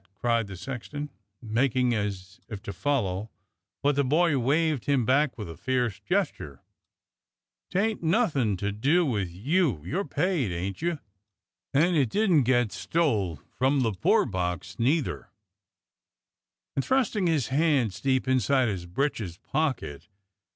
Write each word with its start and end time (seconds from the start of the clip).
"cried 0.19 0.47
the 0.47 0.55
sexton, 0.57 1.11
making 1.43 1.93
as 1.93 2.41
if 2.49 2.59
to 2.63 2.73
follow, 2.73 3.29
but 3.83 3.95
the 3.95 4.03
boy 4.03 4.35
waved 4.35 4.85
him 4.85 5.05
back 5.05 5.37
with 5.37 5.47
a 5.47 5.55
fierce 5.55 5.99
gesture." 5.99 6.63
'Tain't 7.69 8.01
nothin' 8.01 8.57
to 8.57 8.71
do 8.71 9.05
with 9.05 9.29
you. 9.29 9.79
You're 9.85 10.03
paid, 10.05 10.51
ain't 10.51 10.81
you? 10.81 10.97
And 11.71 11.95
it 11.95 12.09
didn't 12.09 12.45
get 12.45 12.71
stole 12.71 13.43
from 13.55 13.81
the 13.81 13.91
poor 13.93 14.25
box, 14.25 14.79
neither, 14.79 15.19
so 15.19 15.19
don't 15.19 15.19
you 15.19 15.29
start 15.67 15.85
a 15.85 16.41
worritin'." 16.47 16.71
And 16.81 16.85
thrusting 16.85 17.27
his 17.27 17.47
hands 17.49 18.01
deep 18.01 18.27
into 18.27 18.57
his 18.67 18.87
breeches 18.87 19.37
pocket. 19.37 20.07